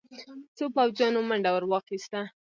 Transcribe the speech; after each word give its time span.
څو 0.57 0.65
پوځيانو 0.75 1.19
منډه 1.29 1.49
ور 1.53 1.63
واخيسته. 1.67 2.21